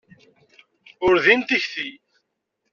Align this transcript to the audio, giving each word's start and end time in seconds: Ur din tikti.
Ur 1.07 1.15
din 1.23 1.41
tikti. 1.47 1.89